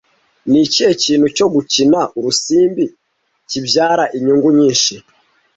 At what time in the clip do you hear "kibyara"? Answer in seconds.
3.49-4.03